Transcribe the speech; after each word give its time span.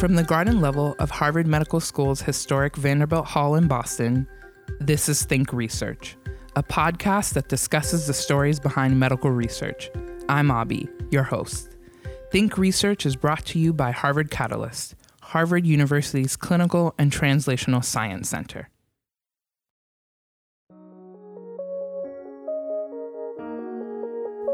From 0.00 0.14
the 0.14 0.24
garden 0.24 0.62
level 0.62 0.96
of 0.98 1.10
Harvard 1.10 1.46
Medical 1.46 1.78
School's 1.78 2.22
historic 2.22 2.74
Vanderbilt 2.74 3.26
Hall 3.26 3.54
in 3.54 3.68
Boston, 3.68 4.26
this 4.78 5.10
is 5.10 5.24
Think 5.26 5.52
Research, 5.52 6.16
a 6.56 6.62
podcast 6.62 7.34
that 7.34 7.50
discusses 7.50 8.06
the 8.06 8.14
stories 8.14 8.58
behind 8.58 8.98
medical 8.98 9.30
research. 9.30 9.90
I'm 10.26 10.50
Abby, 10.50 10.88
your 11.10 11.24
host. 11.24 11.76
Think 12.32 12.56
Research 12.56 13.04
is 13.04 13.14
brought 13.14 13.44
to 13.44 13.58
you 13.58 13.74
by 13.74 13.90
Harvard 13.90 14.30
Catalyst, 14.30 14.94
Harvard 15.20 15.66
University's 15.66 16.34
Clinical 16.34 16.94
and 16.96 17.12
Translational 17.12 17.84
Science 17.84 18.30
Center. 18.30 18.70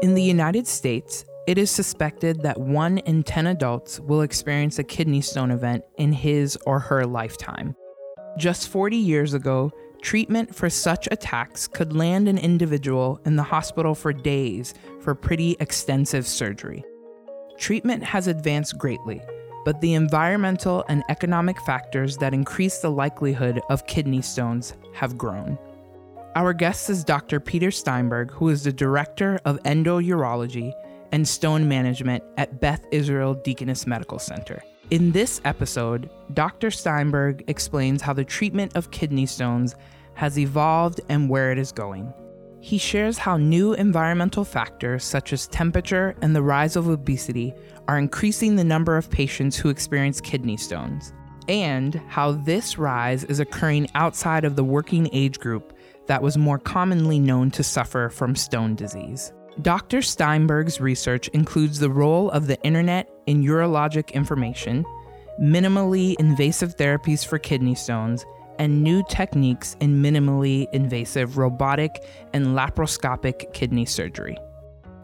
In 0.03 0.13
the 0.13 0.21
United 0.21 0.67
States, 0.67 1.25
it 1.47 1.57
is 1.57 1.71
suspected 1.71 2.43
that 2.43 2.59
one 2.59 2.99
in 2.99 3.23
10 3.23 3.47
adults 3.47 3.99
will 3.99 4.21
experience 4.21 4.77
a 4.77 4.83
kidney 4.83 5.21
stone 5.21 5.49
event 5.49 5.83
in 5.97 6.11
his 6.11 6.55
or 6.67 6.79
her 6.79 7.03
lifetime. 7.03 7.75
Just 8.37 8.69
40 8.69 8.95
years 8.95 9.33
ago, 9.33 9.71
treatment 10.03 10.53
for 10.53 10.69
such 10.69 11.07
attacks 11.09 11.67
could 11.67 11.95
land 11.95 12.27
an 12.27 12.37
individual 12.37 13.19
in 13.25 13.37
the 13.37 13.43
hospital 13.43 13.95
for 13.95 14.13
days 14.13 14.75
for 14.99 15.15
pretty 15.15 15.57
extensive 15.59 16.27
surgery. 16.27 16.83
Treatment 17.57 18.03
has 18.03 18.27
advanced 18.27 18.77
greatly, 18.77 19.19
but 19.65 19.81
the 19.81 19.95
environmental 19.95 20.85
and 20.89 21.03
economic 21.09 21.59
factors 21.61 22.17
that 22.17 22.35
increase 22.35 22.81
the 22.81 22.91
likelihood 22.91 23.59
of 23.71 23.87
kidney 23.87 24.21
stones 24.21 24.75
have 24.93 25.17
grown. 25.17 25.57
Our 26.37 26.53
guest 26.53 26.91
is 26.91 27.03
Dr. 27.03 27.39
Peter 27.39 27.71
Steinberg, 27.71 28.29
who 28.29 28.49
is 28.49 28.63
the 28.63 28.71
Director 28.71 29.39
of 29.43 29.57
Endourology 29.63 30.71
and 31.11 31.27
Stone 31.27 31.67
Management 31.67 32.23
at 32.37 32.61
Beth 32.61 32.85
Israel 32.91 33.33
Deaconess 33.33 33.87
Medical 33.87 34.19
Center. 34.19 34.61
In 34.91 35.11
this 35.11 35.41
episode, 35.45 36.11
Dr. 36.35 36.69
Steinberg 36.69 37.43
explains 37.47 38.03
how 38.03 38.13
the 38.13 38.23
treatment 38.23 38.75
of 38.75 38.91
kidney 38.91 39.25
stones 39.25 39.73
has 40.13 40.37
evolved 40.37 41.01
and 41.09 41.27
where 41.27 41.51
it 41.51 41.57
is 41.57 41.71
going. 41.71 42.13
He 42.59 42.77
shares 42.77 43.17
how 43.17 43.37
new 43.37 43.73
environmental 43.73 44.45
factors 44.45 45.03
such 45.03 45.33
as 45.33 45.47
temperature 45.47 46.15
and 46.21 46.35
the 46.35 46.43
rise 46.43 46.75
of 46.75 46.87
obesity 46.87 47.51
are 47.87 47.97
increasing 47.97 48.55
the 48.55 48.63
number 48.63 48.95
of 48.95 49.09
patients 49.09 49.57
who 49.57 49.69
experience 49.69 50.21
kidney 50.21 50.57
stones, 50.57 51.13
and 51.49 51.95
how 52.07 52.33
this 52.33 52.77
rise 52.77 53.23
is 53.23 53.39
occurring 53.39 53.89
outside 53.95 54.45
of 54.45 54.55
the 54.55 54.63
working 54.63 55.09
age 55.13 55.39
group 55.39 55.73
that 56.07 56.21
was 56.21 56.37
more 56.37 56.57
commonly 56.57 57.19
known 57.19 57.51
to 57.51 57.63
suffer 57.63 58.09
from 58.09 58.35
stone 58.35 58.75
disease. 58.75 59.33
Dr. 59.61 60.01
Steinberg's 60.01 60.79
research 60.79 61.27
includes 61.29 61.79
the 61.79 61.89
role 61.89 62.29
of 62.31 62.47
the 62.47 62.61
internet 62.61 63.09
in 63.25 63.43
urologic 63.43 64.13
information, 64.13 64.85
minimally 65.41 66.15
invasive 66.19 66.77
therapies 66.77 67.25
for 67.25 67.39
kidney 67.39 67.75
stones, 67.75 68.25
and 68.59 68.83
new 68.83 69.03
techniques 69.09 69.75
in 69.79 70.01
minimally 70.01 70.67
invasive 70.73 71.37
robotic 71.37 72.03
and 72.33 72.47
laparoscopic 72.47 73.51
kidney 73.53 73.85
surgery. 73.85 74.37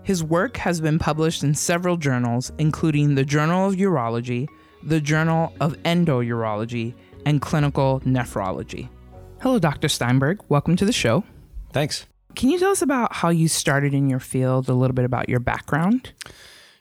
His 0.03 0.23
work 0.23 0.57
has 0.57 0.81
been 0.81 0.99
published 0.99 1.43
in 1.43 1.55
several 1.55 1.97
journals, 1.97 2.51
including 2.57 3.15
the 3.15 3.23
Journal 3.23 3.69
of 3.69 3.75
Urology, 3.75 4.47
the 4.83 4.99
Journal 4.99 5.53
of 5.61 5.75
Endourology, 5.83 6.93
and 7.25 7.41
Clinical 7.41 8.01
Nephrology. 8.01 8.89
Hello, 9.43 9.59
Dr. 9.59 9.89
Steinberg. 9.89 10.39
Welcome 10.47 10.77
to 10.77 10.85
the 10.85 10.93
show. 10.93 11.25
Thanks. 11.73 12.05
Can 12.33 12.49
you 12.49 12.57
tell 12.57 12.71
us 12.71 12.81
about 12.81 13.11
how 13.11 13.27
you 13.27 13.49
started 13.49 13.93
in 13.93 14.09
your 14.09 14.21
field, 14.21 14.69
a 14.69 14.73
little 14.73 14.93
bit 14.93 15.03
about 15.03 15.27
your 15.27 15.41
background? 15.41 16.13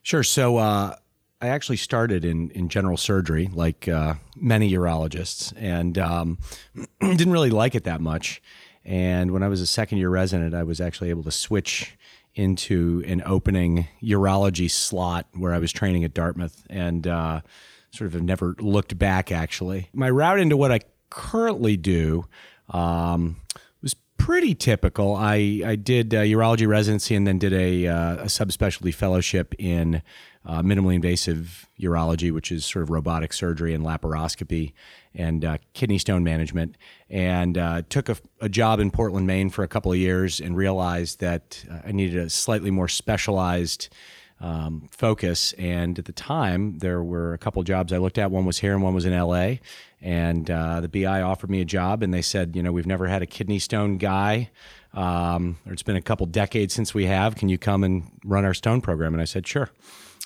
Sure. 0.05 0.23
So, 0.23 0.59
uh, 0.59 0.95
I 1.41 1.49
actually 1.49 1.79
started 1.79 2.25
in, 2.25 2.51
in 2.51 2.69
general 2.69 2.97
surgery, 2.97 3.51
like 3.53 3.89
uh, 3.89 4.15
many 4.37 4.71
urologists, 4.71 5.53
and 5.57 5.99
um, 5.99 6.39
didn't 7.01 7.33
really 7.33 7.51
like 7.51 7.75
it 7.75 7.83
that 7.83 8.01
much. 8.01 8.41
And 8.85 9.33
when 9.33 9.43
I 9.43 9.49
was 9.49 9.61
a 9.61 9.67
second 9.67 9.99
year 9.99 10.11
resident, 10.11 10.55
I 10.55 10.63
was 10.63 10.81
actually 10.81 11.11
able 11.11 11.25
to 11.25 11.33
switch 11.33 11.99
into 12.37 13.03
an 13.09 13.25
opening 13.27 13.89
urology 14.01 14.71
slot 14.71 15.27
where 15.33 15.53
I 15.53 15.59
was 15.59 15.73
training 15.73 16.05
at 16.05 16.15
Dartmouth 16.15 16.65
and 16.71 17.09
uh, 17.09 17.41
sort 17.91 18.07
of 18.07 18.13
have 18.13 18.23
never 18.23 18.55
looked 18.61 18.97
back, 18.97 19.33
actually. 19.33 19.89
My 19.93 20.11
route 20.11 20.39
into 20.39 20.57
what 20.57 20.71
I 20.71 20.79
currently 21.13 21.77
do 21.77 22.25
um, 22.71 23.37
was 23.83 23.95
pretty 24.17 24.55
typical. 24.55 25.15
I, 25.15 25.63
I 25.65 25.77
did 25.77 26.11
urology 26.11 26.67
residency 26.67 27.15
and 27.15 27.27
then 27.27 27.39
did 27.39 27.53
a, 27.53 27.87
uh, 27.87 28.15
a 28.15 28.27
subspecialty 28.27 28.95
fellowship 28.95 29.55
in 29.59 30.03
uh, 30.45 30.63
minimally 30.63 30.95
invasive 30.95 31.69
urology, 31.79 32.33
which 32.33 32.51
is 32.51 32.65
sort 32.65 32.83
of 32.83 32.91
robotic 32.91 33.33
surgery 33.33 33.75
and 33.75 33.85
laparoscopy 33.85 34.73
and 35.15 35.45
uh, 35.45 35.59
kidney 35.75 35.99
stone 35.99 36.25
management. 36.25 36.77
And 37.09 37.57
uh, 37.59 37.83
took 37.89 38.09
a, 38.09 38.17
a, 38.41 38.49
job 38.49 38.81
in 38.81 38.91
Portland, 38.91 39.27
Maine 39.27 39.51
for 39.51 39.63
a 39.63 39.69
couple 39.69 39.93
of 39.93 39.99
years 39.99 40.41
and 40.41 40.57
realized 40.57 41.21
that 41.21 41.65
uh, 41.71 41.81
I 41.85 41.93
needed 41.93 42.17
a 42.17 42.31
slightly 42.31 42.71
more 42.71 42.89
specialized 42.89 43.89
um, 44.43 44.89
focus. 44.91 45.55
And 45.55 45.99
at 45.99 46.05
the 46.05 46.13
time, 46.13 46.79
there 46.79 47.03
were 47.03 47.33
a 47.33 47.39
couple 47.39 47.63
jobs 47.63 47.93
I 47.93 47.99
looked 47.99 48.19
at. 48.19 48.31
One 48.31 48.45
was 48.45 48.59
here 48.59 48.75
and 48.75 48.83
one 48.83 48.93
was 48.93 49.07
in 49.07 49.19
LA. 49.19 49.55
And 50.01 50.51
uh, 50.51 50.81
the 50.81 50.89
BI 50.89 51.23
offered 51.23 51.49
me 51.49 51.61
a 51.61 51.65
job, 51.65 52.03
and 52.03 52.13
they 52.13 52.23
said, 52.23 52.57
you 52.57 52.63
know, 52.63 52.73
we've 52.73 52.89
never 52.89 53.07
had 53.07 53.23
a 53.23 53.27
kidney 53.27 53.61
stone 53.61 53.99
guy. 53.99 54.51
Um, 54.95 55.59
it's 55.67 55.85
been 55.85 55.97
a 55.97 56.03
couple 56.03 56.27
decades 56.27 56.75
since 56.75 56.93
we 56.93 57.07
have. 57.07 57.37
Can 57.37 57.49
you 57.49 57.57
come 57.57 57.85
and 57.85 58.11
run 58.25 58.45
our 58.45 58.53
stone 58.53 58.81
program? 58.81 59.15
And 59.15 59.23
I 59.23 59.27
said, 59.27 59.47
sure. 59.47 59.71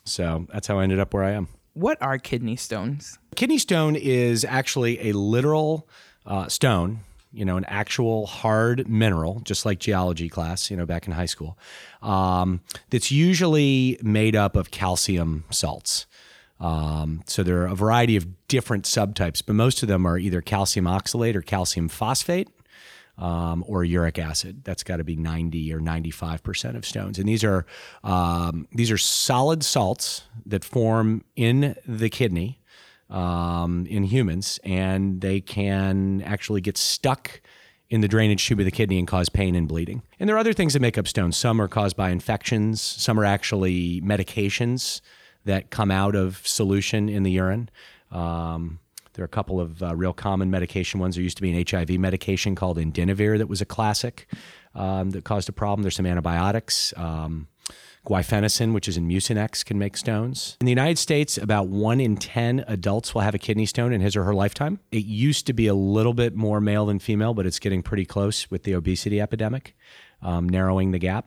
So 0.04 0.46
that's 0.50 0.66
how 0.66 0.78
I 0.78 0.82
ended 0.82 0.98
up 0.98 1.12
where 1.12 1.24
I 1.24 1.32
am. 1.32 1.48
What 1.74 2.00
are 2.00 2.16
kidney 2.16 2.56
stones? 2.56 3.18
Kidney 3.34 3.58
stone 3.58 3.96
is 3.96 4.46
actually 4.46 5.10
a 5.10 5.12
literal 5.12 5.86
uh, 6.24 6.48
stone 6.48 7.00
you 7.32 7.44
know, 7.44 7.56
an 7.56 7.64
actual 7.66 8.26
hard 8.26 8.88
mineral, 8.88 9.40
just 9.40 9.66
like 9.66 9.78
geology 9.78 10.28
class, 10.28 10.70
you 10.70 10.76
know, 10.76 10.86
back 10.86 11.06
in 11.06 11.12
high 11.12 11.26
school, 11.26 11.58
um, 12.02 12.60
that's 12.90 13.10
usually 13.10 13.98
made 14.02 14.34
up 14.34 14.56
of 14.56 14.70
calcium 14.70 15.44
salts. 15.50 16.06
Um, 16.58 17.22
so 17.26 17.42
there 17.42 17.62
are 17.62 17.66
a 17.66 17.74
variety 17.74 18.16
of 18.16 18.26
different 18.48 18.84
subtypes, 18.84 19.42
but 19.44 19.54
most 19.54 19.82
of 19.82 19.88
them 19.88 20.06
are 20.06 20.16
either 20.16 20.40
calcium 20.40 20.86
oxalate 20.86 21.34
or 21.34 21.42
calcium 21.42 21.88
phosphate. 21.88 22.48
Um, 23.18 23.64
or 23.66 23.82
uric 23.82 24.18
acid. 24.18 24.62
That's 24.62 24.82
got 24.82 24.98
to 24.98 25.04
be 25.04 25.16
90 25.16 25.72
or 25.72 25.80
95 25.80 26.42
percent 26.42 26.76
of 26.76 26.84
stones. 26.84 27.18
And 27.18 27.26
these 27.26 27.44
are 27.44 27.64
um, 28.04 28.68
these 28.72 28.90
are 28.90 28.98
solid 28.98 29.64
salts 29.64 30.24
that 30.44 30.62
form 30.62 31.24
in 31.34 31.76
the 31.88 32.10
kidney 32.10 32.60
um, 33.10 33.86
in 33.86 34.04
humans, 34.04 34.60
and 34.64 35.20
they 35.20 35.40
can 35.40 36.22
actually 36.22 36.60
get 36.60 36.76
stuck 36.76 37.40
in 37.88 38.00
the 38.00 38.08
drainage 38.08 38.44
tube 38.44 38.58
of 38.58 38.64
the 38.64 38.70
kidney 38.70 38.98
and 38.98 39.06
cause 39.06 39.28
pain 39.28 39.54
and 39.54 39.68
bleeding. 39.68 40.02
And 40.18 40.28
there 40.28 40.36
are 40.36 40.40
other 40.40 40.52
things 40.52 40.72
that 40.72 40.80
make 40.80 40.98
up 40.98 41.06
stones. 41.06 41.36
Some 41.36 41.60
are 41.60 41.68
caused 41.68 41.96
by 41.96 42.10
infections, 42.10 42.80
some 42.80 43.18
are 43.18 43.24
actually 43.24 44.00
medications 44.00 45.00
that 45.44 45.70
come 45.70 45.90
out 45.90 46.16
of 46.16 46.46
solution 46.46 47.08
in 47.08 47.22
the 47.22 47.30
urine. 47.30 47.70
Um, 48.10 48.80
there 49.14 49.22
are 49.22 49.26
a 49.26 49.28
couple 49.28 49.60
of 49.60 49.82
uh, 49.82 49.96
real 49.96 50.12
common 50.12 50.50
medication 50.50 51.00
ones. 51.00 51.14
There 51.14 51.22
used 51.22 51.38
to 51.38 51.42
be 51.42 51.50
an 51.50 51.64
HIV 51.66 51.98
medication 51.98 52.54
called 52.54 52.76
Indinavir 52.76 53.38
that 53.38 53.48
was 53.48 53.62
a 53.62 53.64
classic 53.64 54.28
um, 54.74 55.10
that 55.10 55.24
caused 55.24 55.48
a 55.48 55.52
problem. 55.52 55.82
There's 55.82 55.96
some 55.96 56.06
antibiotics. 56.06 56.92
Um, 56.96 57.48
Guaifenesin, 58.06 58.72
which 58.72 58.88
is 58.88 58.96
in 58.96 59.08
Mucinex, 59.08 59.64
can 59.64 59.78
make 59.78 59.96
stones. 59.96 60.56
In 60.60 60.66
the 60.66 60.70
United 60.70 60.96
States, 60.98 61.36
about 61.36 61.68
one 61.68 62.00
in 62.00 62.16
10 62.16 62.64
adults 62.68 63.14
will 63.14 63.22
have 63.22 63.34
a 63.34 63.38
kidney 63.38 63.66
stone 63.66 63.92
in 63.92 64.00
his 64.00 64.16
or 64.16 64.24
her 64.24 64.34
lifetime. 64.34 64.78
It 64.92 65.04
used 65.04 65.46
to 65.48 65.52
be 65.52 65.66
a 65.66 65.74
little 65.74 66.14
bit 66.14 66.34
more 66.36 66.60
male 66.60 66.86
than 66.86 66.98
female, 67.00 67.34
but 67.34 67.46
it's 67.46 67.58
getting 67.58 67.82
pretty 67.82 68.04
close 68.04 68.50
with 68.50 68.62
the 68.62 68.74
obesity 68.74 69.20
epidemic, 69.20 69.76
um, 70.22 70.48
narrowing 70.48 70.92
the 70.92 70.98
gap. 70.98 71.26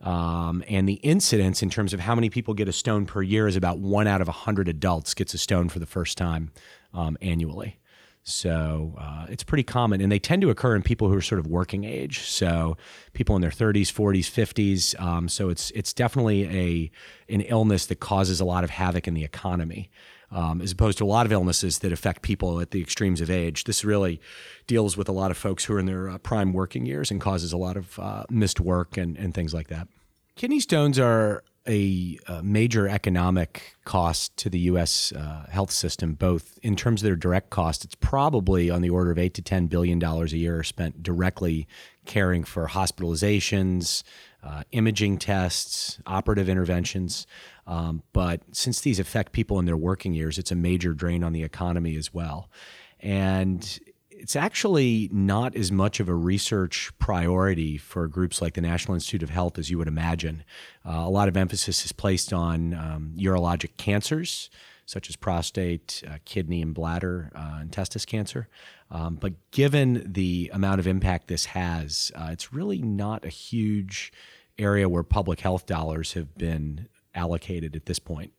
Um, 0.00 0.64
and 0.68 0.88
the 0.88 0.94
incidence 0.94 1.62
in 1.62 1.70
terms 1.70 1.92
of 1.92 2.00
how 2.00 2.14
many 2.14 2.30
people 2.30 2.54
get 2.54 2.68
a 2.68 2.72
stone 2.72 3.06
per 3.06 3.22
year 3.22 3.46
is 3.46 3.54
about 3.54 3.78
one 3.78 4.06
out 4.06 4.20
of 4.20 4.28
100 4.28 4.66
adults 4.66 5.14
gets 5.14 5.34
a 5.34 5.38
stone 5.38 5.68
for 5.68 5.78
the 5.78 5.86
first 5.86 6.16
time 6.18 6.52
um, 6.94 7.18
annually. 7.20 7.76
So 8.22 8.94
uh, 8.98 9.26
it's 9.28 9.42
pretty 9.42 9.62
common, 9.62 10.00
and 10.00 10.12
they 10.12 10.18
tend 10.18 10.42
to 10.42 10.50
occur 10.50 10.76
in 10.76 10.82
people 10.82 11.08
who 11.08 11.16
are 11.16 11.22
sort 11.22 11.38
of 11.38 11.46
working 11.46 11.84
age. 11.84 12.20
So 12.20 12.76
people 13.12 13.34
in 13.34 13.42
their 13.42 13.50
30s, 13.50 13.88
40s, 13.92 14.30
50s. 14.30 15.00
Um, 15.00 15.28
so 15.28 15.48
it's 15.48 15.70
it's 15.72 15.92
definitely 15.92 16.44
a 16.46 16.90
an 17.32 17.40
illness 17.42 17.86
that 17.86 18.00
causes 18.00 18.40
a 18.40 18.44
lot 18.44 18.62
of 18.62 18.70
havoc 18.70 19.08
in 19.08 19.14
the 19.14 19.24
economy. 19.24 19.90
Um, 20.32 20.62
as 20.62 20.70
opposed 20.70 20.96
to 20.98 21.04
a 21.04 21.06
lot 21.06 21.26
of 21.26 21.32
illnesses 21.32 21.80
that 21.80 21.92
affect 21.92 22.22
people 22.22 22.60
at 22.60 22.70
the 22.70 22.80
extremes 22.80 23.20
of 23.20 23.30
age. 23.30 23.64
This 23.64 23.84
really 23.84 24.20
deals 24.68 24.96
with 24.96 25.08
a 25.08 25.12
lot 25.12 25.32
of 25.32 25.36
folks 25.36 25.64
who 25.64 25.74
are 25.74 25.80
in 25.80 25.86
their 25.86 26.08
uh, 26.08 26.18
prime 26.18 26.52
working 26.52 26.86
years 26.86 27.10
and 27.10 27.20
causes 27.20 27.52
a 27.52 27.56
lot 27.56 27.76
of 27.76 27.98
uh, 27.98 28.22
missed 28.30 28.60
work 28.60 28.96
and, 28.96 29.16
and 29.16 29.34
things 29.34 29.52
like 29.52 29.66
that. 29.66 29.88
Kidney 30.36 30.60
stones 30.60 31.00
are 31.00 31.42
a, 31.66 32.18
a, 32.26 32.42
major 32.42 32.88
economic 32.88 33.76
cost 33.84 34.36
to 34.38 34.48
the 34.48 34.58
U.S. 34.60 35.12
Uh, 35.12 35.46
health 35.50 35.70
system, 35.70 36.14
both 36.14 36.58
in 36.62 36.74
terms 36.74 37.02
of 37.02 37.04
their 37.04 37.16
direct 37.16 37.50
cost. 37.50 37.84
It's 37.84 37.94
probably 37.94 38.70
on 38.70 38.82
the 38.82 38.90
order 38.90 39.10
of 39.10 39.18
eight 39.18 39.34
to 39.34 39.42
ten 39.42 39.66
billion 39.66 39.98
dollars 39.98 40.32
a 40.32 40.38
year 40.38 40.62
spent 40.62 41.02
directly 41.02 41.68
caring 42.06 42.44
for 42.44 42.66
hospitalizations, 42.66 44.02
uh, 44.42 44.62
imaging 44.72 45.18
tests, 45.18 45.98
operative 46.06 46.48
interventions. 46.48 47.26
Um, 47.66 48.02
but 48.12 48.40
since 48.52 48.80
these 48.80 48.98
affect 48.98 49.32
people 49.32 49.58
in 49.58 49.66
their 49.66 49.76
working 49.76 50.14
years, 50.14 50.38
it's 50.38 50.50
a 50.50 50.56
major 50.56 50.92
drain 50.94 51.22
on 51.22 51.32
the 51.32 51.42
economy 51.42 51.96
as 51.96 52.12
well. 52.12 52.50
And 53.00 53.78
it's 54.20 54.36
actually 54.36 55.08
not 55.12 55.56
as 55.56 55.72
much 55.72 55.98
of 55.98 56.08
a 56.08 56.14
research 56.14 56.92
priority 56.98 57.78
for 57.78 58.06
groups 58.06 58.42
like 58.42 58.54
the 58.54 58.60
National 58.60 58.94
Institute 58.94 59.22
of 59.22 59.30
Health 59.30 59.58
as 59.58 59.70
you 59.70 59.78
would 59.78 59.88
imagine. 59.88 60.44
Uh, 60.86 61.02
a 61.04 61.10
lot 61.10 61.26
of 61.26 61.36
emphasis 61.36 61.84
is 61.86 61.92
placed 61.92 62.32
on 62.32 62.74
um, 62.74 63.14
urologic 63.16 63.76
cancers, 63.78 64.50
such 64.84 65.08
as 65.08 65.16
prostate, 65.16 66.02
uh, 66.06 66.18
kidney, 66.24 66.60
and 66.60 66.74
bladder 66.74 67.30
uh, 67.34 67.58
and 67.60 67.72
testis 67.72 68.04
cancer. 68.04 68.48
Um, 68.90 69.14
but 69.14 69.32
given 69.52 70.12
the 70.12 70.50
amount 70.52 70.80
of 70.80 70.86
impact 70.86 71.28
this 71.28 71.46
has, 71.46 72.12
uh, 72.14 72.28
it's 72.30 72.52
really 72.52 72.82
not 72.82 73.24
a 73.24 73.28
huge 73.28 74.12
area 74.58 74.88
where 74.88 75.02
public 75.02 75.40
health 75.40 75.64
dollars 75.64 76.12
have 76.12 76.36
been 76.36 76.88
allocated 77.14 77.74
at 77.74 77.86
this 77.86 77.98
point. 77.98 78.32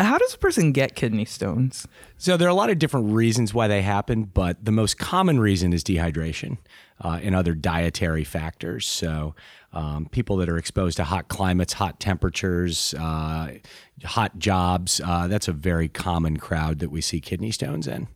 How 0.00 0.18
does 0.18 0.34
a 0.34 0.38
person 0.38 0.72
get 0.72 0.96
kidney 0.96 1.24
stones? 1.24 1.86
So 2.18 2.36
there 2.36 2.48
are 2.48 2.50
a 2.50 2.54
lot 2.54 2.68
of 2.68 2.80
different 2.80 3.12
reasons 3.12 3.54
why 3.54 3.68
they 3.68 3.82
happen, 3.82 4.24
but 4.24 4.64
the 4.64 4.72
most 4.72 4.98
common 4.98 5.38
reason 5.38 5.72
is 5.72 5.84
dehydration 5.84 6.58
uh, 7.00 7.20
and 7.22 7.34
other 7.34 7.54
dietary 7.54 8.24
factors. 8.24 8.86
So 8.86 9.36
um, 9.72 10.06
people 10.10 10.36
that 10.38 10.48
are 10.48 10.58
exposed 10.58 10.96
to 10.96 11.04
hot 11.04 11.28
climates, 11.28 11.74
hot 11.74 12.00
temperatures, 12.00 12.92
uh, 12.98 13.52
hot 14.04 14.36
jobs, 14.38 15.00
uh, 15.04 15.28
that's 15.28 15.46
a 15.46 15.52
very 15.52 15.88
common 15.88 16.38
crowd 16.38 16.80
that 16.80 16.90
we 16.90 17.00
see 17.00 17.20
kidney 17.20 17.52
stones 17.52 17.86
in. 17.86 18.08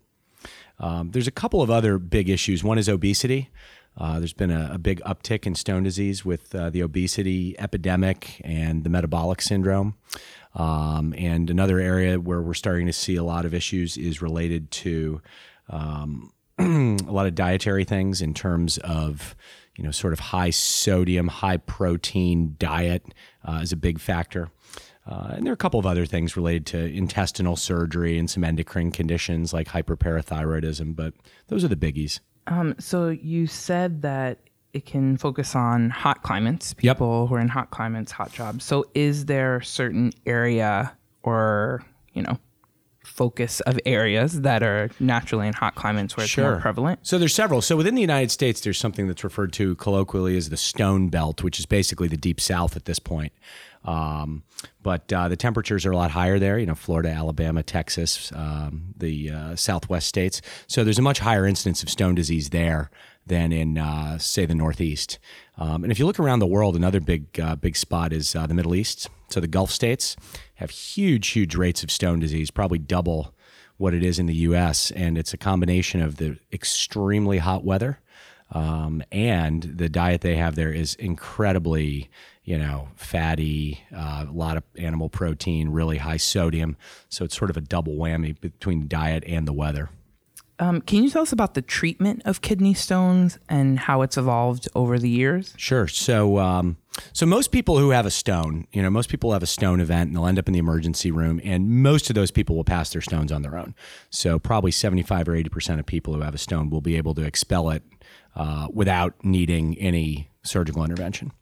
Um, 0.81 1.11
there's 1.11 1.27
a 1.29 1.33
couple 1.33 1.63
of 1.63 1.71
other 1.71 1.99
big 1.99 2.29
issues. 2.29 2.65
One 2.65 2.79
is 2.79 2.89
obesity. 2.89 3.51
Uh, 3.99 4.19
there's 4.21 4.33
been 4.33 4.53
a, 4.53 4.71
a, 4.75 4.79
big 4.79 5.01
uptick 5.01 5.45
in 5.45 5.57
stone 5.57 5.83
disease 5.83 6.25
with 6.25 6.55
uh, 6.55 6.71
the 6.71 6.81
obesity 6.81 7.59
epidemic 7.59 8.41
and 8.45 8.85
the 8.85 8.89
metabolic 8.89 9.43
syndrome. 9.43 9.97
Um, 10.55 11.15
and 11.19 11.51
another 11.51 11.81
area 11.81 12.21
where 12.21 12.41
we're 12.41 12.55
starting 12.55 12.87
to 12.87 12.93
see 12.93 13.17
a 13.17 13.25
lot 13.25 13.45
of 13.45 13.53
issues 13.53 13.97
is 13.97 14.23
related 14.23 14.71
to 14.71 15.21
um, 15.69 16.33
a 16.59 17.11
lot 17.11 17.27
of 17.27 17.35
dietary 17.35 17.85
things 17.85 18.23
in 18.23 18.35
terms 18.35 18.79
of 18.79 19.37
you 19.77 19.85
know 19.85 19.91
sort 19.91 20.13
of 20.13 20.21
high 20.21 20.51
sodium, 20.51 21.29
high 21.29 21.57
protein 21.57 22.57
diet 22.59 23.15
uh, 23.45 23.61
is 23.63 23.73
a 23.73 23.77
big 23.77 24.01
factor. 24.01 24.51
Uh, 25.07 25.33
and 25.35 25.47
there 25.47 25.53
are 25.53 25.55
a 25.55 25.57
couple 25.57 25.81
of 25.81 25.87
other 25.87 26.05
things 26.05 26.37
related 26.37 26.67
to 26.67 26.79
intestinal 26.79 27.57
surgery 27.57 28.19
and 28.19 28.29
some 28.29 28.45
endocrine 28.45 28.91
conditions 28.91 29.55
like 29.55 29.69
hyperparathyroidism, 29.69 30.95
but 30.95 31.15
those 31.47 31.65
are 31.65 31.69
the 31.69 31.77
biggies. 31.77 32.21
Um, 32.49 32.75
so 32.79 33.09
you 33.09 33.47
said 33.47 34.03
that 34.03 34.39
it 34.73 34.87
can 34.87 35.17
focus 35.17 35.55
on 35.55 35.91
hot 35.91 36.23
climates, 36.23 36.75
people 36.75 37.23
yep. 37.23 37.29
who 37.29 37.35
are 37.35 37.41
in 37.41 37.49
hot 37.49 37.71
climates, 37.71 38.13
hot 38.13 38.33
jobs. 38.33 38.65
So 38.65 38.85
is 38.95 39.27
there 39.27 39.57
a 39.57 39.65
certain 39.65 40.13
area 40.27 40.97
or, 41.23 41.83
you 42.13 42.23
know, 42.23 42.39
focus 43.09 43.61
of 43.61 43.79
areas 43.87 44.43
that 44.43 44.63
are 44.63 44.91
naturally 45.01 45.49
in 45.49 45.55
hot 45.55 45.75
climates 45.75 46.17
where 46.17 46.25
it's 46.25 46.33
sure. 46.33 46.53
more 46.53 46.61
prevalent? 46.61 47.01
So 47.03 47.19
there's 47.19 47.35
several. 47.35 47.63
So 47.63 47.77
within 47.77 47.95
the 47.95 48.01
United 48.01 48.31
States, 48.31 48.61
there's 48.61 48.79
something 48.79 49.09
that's 49.09 49.25
referred 49.25 49.53
to 49.55 49.75
colloquially 49.77 50.37
as 50.37 50.51
the 50.51 50.57
Stone 50.57 51.09
Belt, 51.09 51.43
which 51.43 51.59
is 51.59 51.67
basically 51.67 52.09
the 52.09 52.17
deep 52.17 52.41
south 52.41 52.77
at 52.77 52.85
this 52.85 52.99
point. 52.99 53.33
Um, 53.85 54.43
but 54.83 55.11
uh, 55.13 55.29
the 55.29 55.37
temperatures 55.37 55.87
are 55.87 55.93
a 55.93 55.97
lot 55.97 56.11
higher 56.11 56.39
there, 56.39 56.59
you 56.59 56.67
know, 56.67 56.75
Florida, 56.75 57.11
Alabama, 57.11 57.63
Texas, 57.63 58.33
um, 58.35 58.95
the 58.97 59.31
uh, 59.31 59.57
southwest 59.57 60.09
states. 60.09 60.43
So 60.67 60.85
there's 60.85 60.99
a 60.99 61.03
much 61.03 61.21
higher 61.21 61.47
incidence 61.47 61.83
of 61.83 61.89
stone 61.89 62.15
disease 62.15 62.51
there 62.51 62.91
than 63.29 63.53
in, 63.53 63.79
uh, 63.79 64.19
say, 64.19 64.47
the 64.47 64.55
Northeast. 64.55 65.19
Um, 65.57 65.83
and 65.83 65.93
if 65.93 65.99
you 65.99 66.07
look 66.07 66.21
around 66.21 66.41
the 66.41 66.47
world, 66.47 66.77
another 66.77 67.01
big, 67.01 67.39
uh, 67.41 67.57
big 67.57 67.77
spot 67.77 68.13
is 68.13 68.35
uh, 68.35 68.47
the 68.47 68.55
Middle 68.55 68.75
East. 68.75 69.09
So 69.31 69.41
the 69.41 69.47
Gulf 69.47 69.71
states 69.71 70.17
have 70.57 70.71
huge, 70.71 71.29
huge 71.29 71.55
rates 71.55 71.83
of 71.83 71.91
stone 71.91 72.19
disease, 72.19 72.51
probably 72.51 72.79
double 72.79 73.35
what 73.77 73.95
it 73.95 74.03
is 74.03 74.19
in 74.19 74.27
the 74.27 74.35
U.S. 74.35 74.91
And 74.91 75.17
it's 75.17 75.33
a 75.33 75.39
combination 75.39 76.03
of 76.03 76.17
the 76.17 76.39
extremely 76.53 77.39
hot 77.39 77.65
weather 77.65 78.01
um, 78.51 79.03
and 79.13 79.63
the 79.63 79.89
diet 79.89 80.23
they 80.23 80.37
have 80.37 80.55
there 80.55 80.73
is 80.73 80.95
incredibly, 80.95 82.11
you 82.45 82.59
know, 82.59 82.89
fatty, 82.97 83.85
uh, 83.95 84.27
a 84.29 84.33
lot 84.33 84.57
of 84.57 84.65
animal 84.77 85.09
protein, 85.09 85.69
really 85.69 85.99
high 85.99 86.17
sodium. 86.17 86.77
So 87.09 87.25
it's 87.25 87.37
sort 87.37 87.51
of 87.51 87.57
a 87.57 87.61
double 87.61 87.95
whammy 87.95 88.39
between 88.41 88.89
diet 88.89 89.25
and 89.27 89.47
the 89.47 89.53
weather. 89.53 89.91
Um, 90.61 90.81
can 90.81 91.05
you 91.05 91.11
tell 91.11 91.23
us 91.23 91.33
about 91.33 91.55
the 91.55 91.63
treatment 91.63 92.23
of 92.25 92.41
kidney 92.41 92.75
stones 92.75 93.39
and 93.49 93.79
how 93.79 94.03
it's 94.03 94.17
evolved 94.17 94.69
over 94.75 94.99
the 94.99 95.09
years? 95.09 95.55
Sure. 95.57 95.87
So, 95.87 96.39
um, 96.39 96.77
so 97.13 97.27
most 97.27 97.53
people 97.53 97.79
who 97.79 97.91
have 97.91 98.07
a 98.07 98.11
stone, 98.11 98.67
you 98.73 98.83
know, 98.83 98.91
most 98.91 99.09
people 99.09 99.33
have 99.33 99.43
a 99.43 99.47
stone 99.47 99.81
event 99.81 100.09
and 100.09 100.17
they'll 100.17 100.27
end 100.27 100.39
up 100.39 100.49
in 100.49 100.53
the 100.53 100.59
emergency 100.59 101.13
room, 101.13 101.41
and 101.45 101.69
most 101.83 102.11
of 102.11 102.15
those 102.15 102.33
people 102.33 102.57
will 102.57 102.65
pass 102.65 102.91
their 102.91 103.03
stones 103.03 103.31
on 103.31 103.43
their 103.43 103.57
own. 103.57 103.75
So, 104.11 104.39
probably 104.41 104.73
seventy-five 104.73 105.29
or 105.29 105.37
eighty 105.37 105.49
percent 105.49 105.79
of 105.79 105.87
people 105.87 106.15
who 106.15 106.23
have 106.23 106.35
a 106.35 106.39
stone 106.39 106.71
will 106.71 106.81
be 106.81 106.97
able 106.97 107.15
to 107.15 107.23
expel 107.23 107.71
it 107.71 107.85
uh, 108.35 108.67
without 108.73 109.15
needing 109.23 109.79
any 109.79 110.31
surgical 110.43 110.85
intervention. 110.85 111.33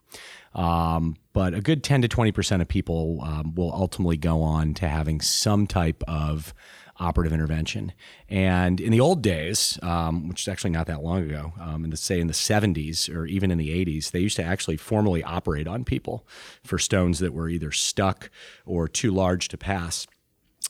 Um, 0.55 1.17
but 1.35 1.53
a 1.53 1.61
good 1.61 1.85
10 1.85 2.01
to 2.01 2.09
20% 2.09 2.63
of 2.63 2.69
people 2.69 3.21
um, 3.23 3.55
will 3.55 3.73
ultimately 3.75 4.17
go 4.17 4.41
on 4.41 4.73
to 4.75 4.89
having 4.89 5.21
some 5.21 5.67
type 5.67 6.03
of 6.09 6.55
operative 6.99 7.33
intervention. 7.33 7.93
And 8.29 8.81
in 8.81 8.93
the 8.93 9.01
old 9.01 9.23
days, 9.23 9.79
um, 9.83 10.29
which 10.29 10.43
is 10.43 10.49
actually 10.49 10.71
not 10.71 10.87
that 10.87 11.03
long 11.03 11.23
ago, 11.23 11.53
um, 11.61 11.85
in 11.85 11.91
the 11.91 11.97
say 11.97 12.21
in 12.21 12.27
the 12.27 12.33
70s 12.33 13.15
or 13.15 13.27
even 13.27 13.51
in 13.51 13.59
the 13.59 13.71
80s, 13.85 14.11
they 14.11 14.21
used 14.21 14.37
to 14.37 14.45
actually 14.45 14.77
formally 14.77 15.23
operate 15.23 15.67
on 15.67 15.85
people 15.85 16.27
for 16.65 16.79
stones 16.79 17.19
that 17.19 17.33
were 17.33 17.49
either 17.49 17.73
stuck 17.73 18.31
or 18.65 18.89
too 18.89 19.11
large 19.11 19.49
to 19.49 19.59
pass. 19.59 20.07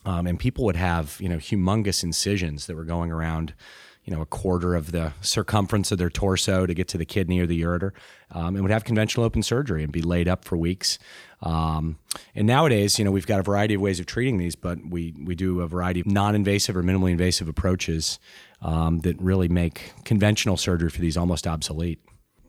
Um, 0.04 0.26
and 0.26 0.38
people 0.38 0.64
would 0.64 0.76
have 0.76 1.16
you 1.20 1.28
know 1.28 1.38
humongous 1.38 2.04
incisions 2.04 2.66
that 2.66 2.76
were 2.76 2.84
going 2.84 3.10
around 3.10 3.54
you 4.06 4.14
know 4.14 4.22
a 4.22 4.26
quarter 4.26 4.74
of 4.74 4.92
the 4.92 5.12
circumference 5.20 5.92
of 5.92 5.98
their 5.98 6.08
torso 6.08 6.64
to 6.64 6.72
get 6.72 6.88
to 6.88 6.98
the 6.98 7.04
kidney 7.04 7.40
or 7.40 7.46
the 7.46 7.60
ureter, 7.60 7.90
um, 8.30 8.54
and 8.54 8.62
would 8.62 8.70
have 8.70 8.84
conventional 8.84 9.26
open 9.26 9.42
surgery 9.42 9.82
and 9.82 9.92
be 9.92 10.00
laid 10.00 10.28
up 10.28 10.44
for 10.44 10.56
weeks. 10.56 10.98
Um, 11.42 11.98
and 12.34 12.46
nowadays, 12.46 12.98
you 12.98 13.04
know, 13.04 13.10
we've 13.10 13.26
got 13.26 13.40
a 13.40 13.42
variety 13.42 13.74
of 13.74 13.80
ways 13.80 14.00
of 14.00 14.06
treating 14.06 14.38
these, 14.38 14.56
but 14.56 14.78
we 14.88 15.12
we 15.22 15.34
do 15.34 15.60
a 15.60 15.66
variety 15.66 16.00
of 16.00 16.06
non-invasive 16.06 16.76
or 16.76 16.82
minimally 16.82 17.10
invasive 17.10 17.48
approaches 17.48 18.18
um, 18.62 19.00
that 19.00 19.20
really 19.20 19.48
make 19.48 19.92
conventional 20.04 20.56
surgery 20.56 20.88
for 20.88 21.00
these 21.00 21.16
almost 21.16 21.46
obsolete. 21.46 22.00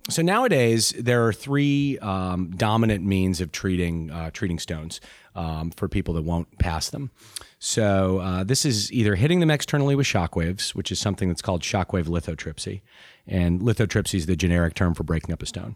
So 0.10 0.22
nowadays, 0.22 0.94
there 0.98 1.26
are 1.28 1.34
three 1.34 2.00
um, 2.00 2.52
dominant 2.52 3.04
means 3.04 3.42
of 3.42 3.52
treating 3.52 4.10
uh, 4.10 4.30
treating 4.32 4.60
stones 4.60 5.02
um, 5.38 5.72
for 5.72 5.88
people 5.88 6.14
that 6.16 6.24
won't 6.24 6.58
pass 6.58 6.90
them. 6.90 7.12
So 7.60 8.20
uh, 8.20 8.44
this 8.44 8.66
is 8.66 8.92
either 8.92 9.16
hitting 9.16 9.40
them 9.40 9.50
externally 9.50 9.96
with 9.96 10.06
shockwaves, 10.06 10.72
which 10.72 10.92
is 10.92 11.00
something 11.00 11.28
that's 11.28 11.42
called 11.42 11.62
shockwave 11.62 12.06
lithotripsy, 12.06 12.82
and 13.28 13.62
lithotripsy 13.62 14.16
is 14.16 14.26
the 14.26 14.36
generic 14.36 14.74
term 14.74 14.94
for 14.94 15.04
breaking 15.04 15.34
up 15.34 15.42
a 15.42 15.46
stone. 15.46 15.76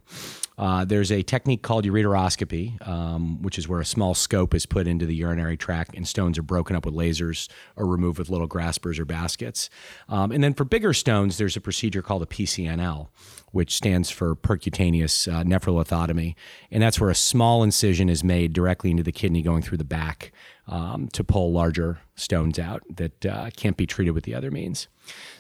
Uh, 0.58 0.86
there's 0.86 1.12
a 1.12 1.24
technique 1.24 1.64
called 1.64 1.86
ureteroscopy, 1.86 2.88
um, 2.88 3.42
which 3.42 3.58
is 3.58 3.68
where 3.68 3.80
a 3.80 3.86
small 3.86 4.14
scope 4.14 4.54
is 4.54 4.66
put 4.68 4.86
into 4.86 5.06
the 5.06 5.16
urinary 5.16 5.58
tract 5.58 5.96
and 5.96 6.08
stones 6.08 6.38
are 6.38 6.44
broken 6.44 6.76
up 6.76 6.86
with 6.86 6.94
lasers 6.94 7.50
or 7.76 7.88
removed 7.88 8.20
with 8.20 8.30
little 8.30 8.48
graspers 8.48 9.00
or 9.00 9.06
baskets. 9.06 9.70
Um, 10.08 10.32
and 10.32 10.44
then 10.44 10.54
for 10.54 10.64
bigger 10.64 10.94
stones, 10.94 11.38
there's 11.38 11.58
a 11.58 11.62
procedure 11.62 12.04
called 12.04 12.22
a 12.22 12.28
PCNL, 12.28 13.08
which 13.52 13.76
stands 13.76 14.12
for 14.12 14.36
percutaneous 14.36 15.28
uh, 15.28 15.44
nephrolithotomy. 15.44 16.36
And 16.70 16.84
that's 16.84 17.00
where 17.00 17.10
a 17.10 17.16
small 17.16 17.64
incision 17.64 18.08
is 18.08 18.24
made 18.24 18.54
directly 18.54 18.92
into 18.92 19.04
the 19.04 19.12
kidney 19.12 19.42
going 19.52 19.62
through 19.62 19.78
the 19.78 19.84
back 19.84 20.32
um, 20.68 21.10
to 21.10 21.24
pull 21.24 21.52
larger 21.52 22.00
stones 22.16 22.58
out 22.58 22.82
that 22.90 23.26
uh, 23.26 23.50
can't 23.58 23.76
be 23.76 23.86
treated 23.86 24.12
with 24.12 24.24
the 24.24 24.34
other 24.34 24.50
means. 24.50 24.88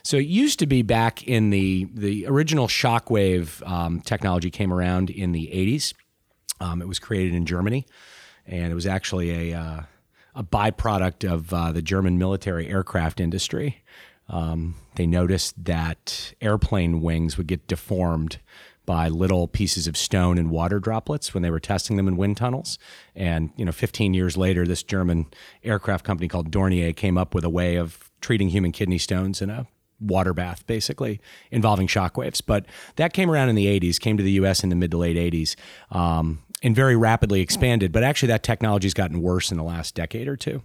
So 0.03 0.17
it 0.17 0.27
used 0.27 0.59
to 0.59 0.67
be 0.67 0.81
back 0.81 1.23
in 1.23 1.49
the 1.49 1.87
the 1.93 2.27
original 2.27 2.67
shockwave 2.67 3.65
um, 3.67 4.01
technology 4.01 4.51
came 4.51 4.73
around 4.73 5.09
in 5.09 5.31
the 5.31 5.47
80s. 5.47 5.93
Um, 6.59 6.81
it 6.81 6.87
was 6.87 6.99
created 6.99 7.33
in 7.33 7.45
Germany, 7.45 7.85
and 8.45 8.71
it 8.71 8.75
was 8.75 8.85
actually 8.85 9.51
a 9.51 9.57
uh, 9.57 9.81
a 10.35 10.43
byproduct 10.43 11.29
of 11.29 11.53
uh, 11.53 11.71
the 11.71 11.81
German 11.81 12.17
military 12.17 12.67
aircraft 12.67 13.21
industry. 13.21 13.83
Um, 14.27 14.75
they 14.95 15.07
noticed 15.07 15.63
that 15.65 16.33
airplane 16.41 17.01
wings 17.01 17.37
would 17.37 17.47
get 17.47 17.67
deformed 17.67 18.39
by 18.91 19.07
little 19.07 19.47
pieces 19.47 19.87
of 19.87 19.95
stone 19.95 20.37
and 20.37 20.51
water 20.51 20.77
droplets 20.77 21.33
when 21.33 21.41
they 21.41 21.49
were 21.49 21.61
testing 21.61 21.95
them 21.95 22.09
in 22.09 22.17
wind 22.17 22.35
tunnels. 22.35 22.77
And 23.15 23.51
you 23.55 23.63
know, 23.63 23.71
15 23.71 24.13
years 24.13 24.35
later, 24.35 24.67
this 24.67 24.83
German 24.83 25.27
aircraft 25.63 26.03
company 26.03 26.27
called 26.27 26.51
Dornier 26.51 26.93
came 26.93 27.17
up 27.17 27.33
with 27.33 27.45
a 27.45 27.49
way 27.49 27.77
of 27.77 28.11
treating 28.19 28.49
human 28.49 28.73
kidney 28.73 28.97
stones 28.97 29.41
in 29.41 29.49
a 29.49 29.65
water 30.01 30.33
bath, 30.33 30.67
basically 30.67 31.21
involving 31.51 31.87
shockwaves. 31.87 32.41
But 32.45 32.65
that 32.97 33.13
came 33.13 33.31
around 33.31 33.47
in 33.47 33.55
the 33.55 33.67
80s, 33.79 33.97
came 33.97 34.17
to 34.17 34.23
the 34.23 34.31
U.S. 34.31 34.61
in 34.61 34.67
the 34.67 34.75
mid 34.75 34.91
to 34.91 34.97
late 34.97 35.15
80s, 35.15 35.55
um, 35.91 36.43
and 36.61 36.75
very 36.75 36.97
rapidly 36.97 37.39
expanded. 37.39 37.93
But 37.93 38.03
actually, 38.03 38.27
that 38.27 38.43
technology 38.43 38.87
has 38.87 38.93
gotten 38.93 39.21
worse 39.21 39.51
in 39.51 39.57
the 39.57 39.63
last 39.63 39.95
decade 39.95 40.27
or 40.27 40.35
two. 40.35 40.63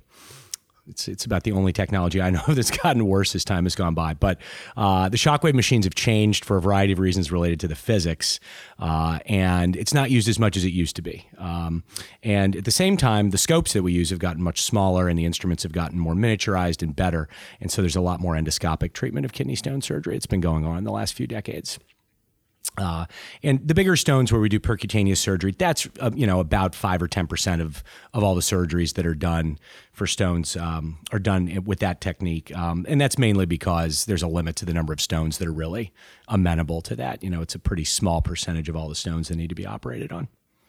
It's 0.89 1.09
it's 1.09 1.25
about 1.25 1.43
the 1.43 1.53
only 1.53 1.73
technology 1.73 2.21
I 2.21 2.31
know 2.31 2.43
that's 2.49 2.71
gotten 2.71 3.07
worse 3.07 3.35
as 3.35 3.45
time 3.45 3.65
has 3.65 3.75
gone 3.75 3.95
by. 3.95 4.15
But 4.15 4.39
uh, 4.77 5.09
the 5.09 5.17
shockwave 5.17 5.55
machines 5.55 5.85
have 5.85 5.95
changed 5.95 6.45
for 6.45 6.57
a 6.57 6.61
variety 6.61 6.93
of 6.93 6.99
reasons 6.99 7.33
related 7.33 7.61
to 7.61 7.69
the 7.69 7.75
physics, 7.75 8.39
uh, 8.79 9.19
and 9.27 9.77
it's 9.77 9.95
not 9.95 10.11
used 10.11 10.29
as 10.29 10.39
much 10.39 10.57
as 10.57 10.65
it 10.65 10.73
used 10.73 10.97
to 10.97 11.03
be. 11.03 11.27
Um, 11.39 11.85
and 12.23 12.57
at 12.57 12.65
the 12.65 12.71
same 12.71 12.97
time, 12.97 13.31
the 13.31 13.39
scopes 13.39 13.73
that 13.73 13.83
we 13.83 13.93
use 13.93 14.11
have 14.11 14.19
gotten 14.19 14.43
much 14.43 14.63
smaller, 14.63 15.09
and 15.09 15.19
the 15.19 15.25
instruments 15.25 15.63
have 15.63 15.73
gotten 15.73 15.99
more 15.99 16.15
miniaturized 16.15 16.83
and 16.83 16.95
better. 16.95 17.29
And 17.61 17.71
so 17.71 17.83
there's 17.83 17.97
a 17.97 18.01
lot 18.01 18.21
more 18.21 18.35
endoscopic 18.35 18.93
treatment 18.93 19.25
of 19.25 19.33
kidney 19.33 19.57
stone 19.57 19.83
surgery. 19.83 20.17
It's 20.17 20.27
been 20.27 20.41
going 20.41 20.65
on 20.65 20.79
in 20.79 20.85
the 20.85 20.93
last 20.93 21.15
few 21.15 21.27
decades. 21.27 21.79
Uh, 22.79 23.07
and 23.43 23.67
the 23.67 23.75
bigger 23.75 23.97
stones 23.97 24.31
where 24.31 24.41
we 24.41 24.49
do 24.49 24.61
percutaneous 24.61 25.17
surgery, 25.19 25.55
that's 25.57 25.89
uh, 26.01 26.11
you 26.15 26.27
know 26.27 26.41
about 26.41 26.75
five 26.75 27.03
or 27.03 27.09
ten 27.09 27.27
percent 27.27 27.63
of 27.63 27.83
of 28.13 28.23
all 28.23 28.35
the 28.35 28.41
surgeries 28.41 28.95
that 28.95 29.07
are 29.07 29.15
done 29.15 29.59
for 29.93 30.07
stones 30.07 30.57
um, 30.57 30.99
are 31.13 31.19
done 31.19 31.63
with 31.65 31.79
that 31.81 32.01
technique, 32.01 32.55
um, 32.57 32.85
and 32.89 33.01
that's 33.01 33.19
mainly 33.19 33.47
because 33.47 34.05
there's 34.05 34.23
a 34.23 34.29
limit 34.29 34.57
to 34.57 34.65
the 34.65 34.75
number 34.75 34.93
of 34.93 35.01
stones 35.01 35.39
that 35.39 35.49
are 35.49 35.53
really 35.53 35.93
amenable 36.29 36.83
to 36.83 36.95
that. 36.97 37.23
You 37.23 37.31
know, 37.31 37.41
it's 37.41 37.55
a 37.55 37.59
pretty 37.59 37.85
small 37.85 38.21
percentage 38.21 38.69
of 38.69 38.77
all 38.77 38.89
the 38.89 38.95
stones 38.95 39.29
that 39.29 39.37
need 39.37 39.49
to 39.49 39.55
be 39.55 39.67
operated 39.67 40.13
on 40.13 40.29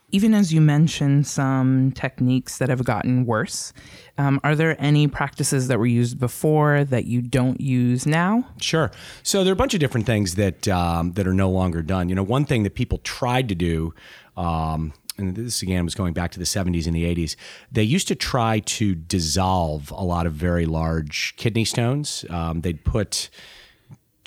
even 0.09 0.33
as 0.33 0.53
you 0.53 0.61
mentioned 0.61 1.27
some 1.27 1.91
techniques 1.91 2.59
that 2.59 2.69
have 2.69 2.83
gotten 2.85 3.25
worse, 3.25 3.73
um, 4.17 4.39
are 4.43 4.55
there 4.55 4.75
any 4.81 5.07
practices 5.07 5.67
that 5.67 5.79
were 5.79 5.85
used 5.85 6.17
before 6.17 6.85
that 6.85 7.05
you 7.05 7.21
don't 7.21 7.59
use 7.59 8.05
now? 8.05 8.47
Sure. 8.61 8.89
So 9.23 9.43
there 9.43 9.51
are 9.51 9.53
a 9.53 9.57
bunch 9.57 9.73
of 9.73 9.81
different 9.81 10.05
things 10.05 10.35
that 10.35 10.67
um, 10.69 11.11
that 11.13 11.27
are 11.27 11.33
no 11.33 11.49
longer 11.49 11.81
done. 11.81 12.07
You 12.07 12.15
know, 12.15 12.23
one 12.23 12.45
thing 12.45 12.63
that 12.63 12.75
people 12.75 12.99
tried 12.99 13.49
to 13.49 13.55
do. 13.55 13.93
Um, 14.37 14.93
and 15.17 15.35
this 15.35 15.63
again 15.63 15.83
was 15.83 15.95
going 15.95 16.13
back 16.13 16.31
to 16.31 16.39
the 16.39 16.45
70s 16.45 16.85
and 16.85 16.95
the 16.95 17.03
80s. 17.03 17.35
They 17.71 17.83
used 17.83 18.07
to 18.09 18.15
try 18.15 18.59
to 18.59 18.93
dissolve 18.93 19.91
a 19.91 20.03
lot 20.03 20.27
of 20.27 20.33
very 20.33 20.67
large 20.67 21.35
kidney 21.37 21.65
stones. 21.65 22.23
Um, 22.29 22.61
they'd 22.61 22.83
put 22.85 23.29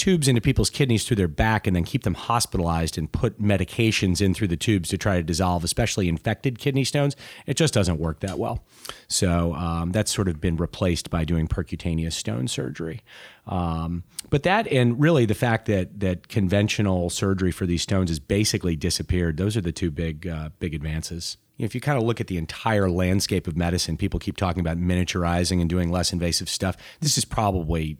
tubes 0.00 0.28
into 0.28 0.40
people's 0.40 0.70
kidneys 0.70 1.04
through 1.04 1.16
their 1.16 1.28
back 1.28 1.66
and 1.66 1.76
then 1.76 1.84
keep 1.84 2.04
them 2.04 2.14
hospitalized 2.14 2.96
and 2.96 3.12
put 3.12 3.38
medications 3.38 4.22
in 4.22 4.32
through 4.32 4.48
the 4.48 4.56
tubes 4.56 4.88
to 4.88 4.96
try 4.96 5.16
to 5.16 5.22
dissolve, 5.22 5.62
especially 5.62 6.08
infected 6.08 6.58
kidney 6.58 6.84
stones, 6.84 7.14
it 7.44 7.54
just 7.54 7.74
doesn't 7.74 7.98
work 7.98 8.20
that 8.20 8.38
well. 8.38 8.64
So 9.08 9.52
um, 9.52 9.92
that's 9.92 10.10
sort 10.10 10.26
of 10.28 10.40
been 10.40 10.56
replaced 10.56 11.10
by 11.10 11.24
doing 11.24 11.46
percutaneous 11.46 12.14
stone 12.14 12.48
surgery. 12.48 13.02
Um, 13.46 14.04
but 14.30 14.42
that 14.44 14.66
and 14.68 14.98
really 14.98 15.26
the 15.26 15.34
fact 15.34 15.66
that 15.66 16.00
that 16.00 16.28
conventional 16.28 17.10
surgery 17.10 17.50
for 17.50 17.66
these 17.66 17.82
stones 17.82 18.08
has 18.08 18.18
basically 18.18 18.76
disappeared. 18.76 19.36
Those 19.36 19.54
are 19.54 19.60
the 19.60 19.72
two 19.72 19.90
big 19.90 20.26
uh, 20.26 20.48
big 20.60 20.74
advances 20.74 21.36
if 21.58 21.74
you 21.74 21.80
kind 21.82 21.98
of 21.98 22.04
look 22.04 22.22
at 22.22 22.28
the 22.28 22.38
entire 22.38 22.88
landscape 22.88 23.46
of 23.46 23.54
medicine, 23.54 23.98
people 23.98 24.18
keep 24.18 24.38
talking 24.38 24.60
about 24.60 24.78
miniaturizing 24.78 25.60
and 25.60 25.68
doing 25.68 25.90
less 25.90 26.10
invasive 26.10 26.48
stuff. 26.48 26.74
This 27.00 27.18
is 27.18 27.26
probably 27.26 27.98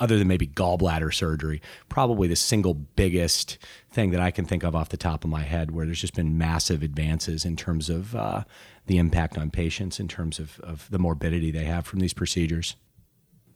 other 0.00 0.18
than 0.18 0.28
maybe 0.28 0.46
gallbladder 0.46 1.12
surgery, 1.12 1.62
probably 1.88 2.28
the 2.28 2.36
single 2.36 2.74
biggest 2.74 3.58
thing 3.90 4.10
that 4.10 4.20
I 4.20 4.30
can 4.30 4.44
think 4.44 4.64
of 4.64 4.74
off 4.74 4.88
the 4.88 4.96
top 4.96 5.24
of 5.24 5.30
my 5.30 5.42
head 5.42 5.70
where 5.70 5.86
there's 5.86 6.00
just 6.00 6.14
been 6.14 6.36
massive 6.36 6.82
advances 6.82 7.44
in 7.44 7.56
terms 7.56 7.88
of 7.88 8.14
uh, 8.16 8.44
the 8.86 8.98
impact 8.98 9.38
on 9.38 9.50
patients, 9.50 10.00
in 10.00 10.08
terms 10.08 10.38
of, 10.38 10.58
of 10.60 10.88
the 10.90 10.98
morbidity 10.98 11.50
they 11.50 11.64
have 11.64 11.86
from 11.86 12.00
these 12.00 12.12
procedures. 12.12 12.76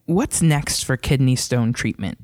What's 0.07 0.41
next 0.41 0.85
for 0.85 0.97
kidney 0.97 1.37
stone 1.37 1.73
treatment? 1.73 2.19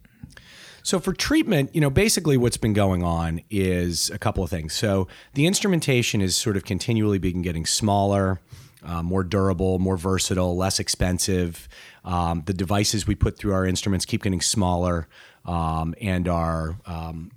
So 0.82 1.00
for 1.00 1.14
treatment, 1.14 1.74
you 1.74 1.80
know, 1.80 1.90
basically 1.90 2.36
what's 2.36 2.58
been 2.58 2.74
going 2.74 3.02
on 3.02 3.40
is 3.50 4.10
a 4.10 4.18
couple 4.18 4.44
of 4.44 4.50
things. 4.50 4.74
So 4.74 5.08
the 5.32 5.46
instrumentation 5.46 6.20
is 6.20 6.36
sort 6.36 6.58
of 6.58 6.64
continually 6.64 7.18
being 7.18 7.40
getting 7.40 7.64
smaller 7.64 8.40
uh, 8.84 9.02
more 9.02 9.24
durable, 9.24 9.78
more 9.78 9.96
versatile, 9.96 10.56
less 10.56 10.78
expensive. 10.78 11.68
Um, 12.04 12.42
the 12.46 12.54
devices 12.54 13.06
we 13.06 13.14
put 13.14 13.38
through 13.38 13.54
our 13.54 13.66
instruments 13.66 14.04
keep 14.04 14.22
getting 14.22 14.40
smaller 14.40 15.08
um, 15.44 15.94
and 16.00 16.28
are 16.28 16.78
um, 16.86 17.30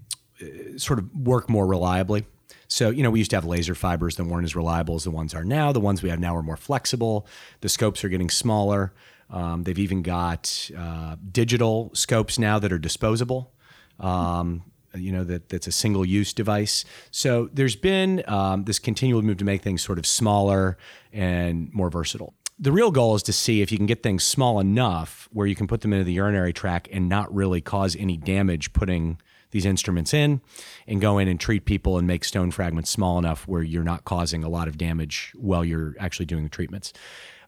sort 0.78 1.00
of 1.00 1.16
work 1.16 1.50
more 1.50 1.66
reliably. 1.66 2.26
So, 2.68 2.90
you 2.90 3.02
know, 3.02 3.10
we 3.10 3.20
used 3.20 3.32
to 3.32 3.38
have 3.38 3.46
laser 3.46 3.76
fibers 3.76 4.18
that 4.18 4.26
weren't 4.26 4.44
as 4.44 4.56
reliable 4.56 4.96
as 4.96 5.06
the 5.06 5.12
ones 5.12 5.34
are 5.34 5.46
now. 5.46 5.72
The 5.72 5.80
ones 5.80 6.04
we 6.04 6.10
have 6.10 6.20
now 6.20 6.36
are 6.36 6.44
more 6.44 6.58
flexible. 6.58 7.26
The 7.62 7.70
scopes 7.70 8.04
are 8.04 8.10
getting 8.10 8.30
smaller. 8.30 8.94
Um, 9.30 9.64
they've 9.64 9.80
even 9.80 10.02
got 10.02 10.70
uh, 10.78 11.16
digital 11.32 11.92
scopes 11.94 12.38
now 12.38 12.60
that 12.60 12.72
are 12.72 12.78
disposable. 12.78 13.54
Um, 14.00 14.64
you 14.96 15.12
know 15.12 15.24
that 15.24 15.50
that's 15.50 15.68
a 15.68 15.72
single 15.72 16.06
use 16.06 16.34
device. 16.34 16.86
So 17.12 17.50
there's 17.54 17.76
been 17.76 18.24
um, 18.28 18.64
this 18.64 18.80
continual 18.80 19.22
move 19.22 19.38
to 19.38 19.46
make 19.46 19.62
things 19.62 19.82
sort 19.82 20.00
of 20.00 20.06
smaller 20.06 20.78
and 21.12 21.74
more 21.74 21.90
versatile. 21.90 22.34
The 22.60 22.72
real 22.72 22.90
goal 22.90 23.14
is 23.16 23.24
to 23.24 23.34
see 23.34 23.62
if 23.62 23.72
you 23.72 23.78
can 23.78 23.86
get 23.86 24.02
things 24.02 24.24
small 24.24 24.60
enough 24.60 25.30
where 25.32 25.46
you 25.46 25.56
can 25.56 25.68
put 25.68 25.82
them 25.82 25.94
into 25.94 26.04
the 26.04 26.14
urinary 26.14 26.54
tract 26.54 26.88
and 26.92 27.08
not 27.08 27.34
really 27.34 27.62
cause 27.62 27.96
any 27.96 28.18
damage 28.18 28.74
putting 28.74 29.20
these 29.52 29.66
instruments 29.66 30.14
in 30.14 30.42
and 30.88 31.00
go 31.00 31.20
in 31.20 31.28
and 31.28 31.40
treat 31.40 31.66
people 31.66 31.98
and 31.98 32.08
make 32.08 32.26
stone 32.26 32.52
fragments 32.52 32.90
small 32.90 33.18
enough 33.18 33.48
where 33.48 33.62
you're 33.62 33.84
not 33.84 34.06
causing 34.06 34.44
a 34.44 34.50
lot 34.50 34.68
of 34.68 34.78
damage 34.78 35.32
while 35.36 35.64
you're 35.64 35.96
actually 36.00 36.26
doing 36.26 36.44
the 36.44 36.50
treatments. 36.50 36.94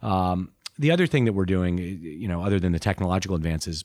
Um, 0.01 0.51
the 0.77 0.91
other 0.91 1.07
thing 1.07 1.25
that 1.25 1.33
we're 1.33 1.45
doing, 1.45 1.77
you 1.77 2.27
know, 2.27 2.43
other 2.43 2.59
than 2.59 2.71
the 2.71 2.79
technological 2.79 3.35
advances, 3.35 3.83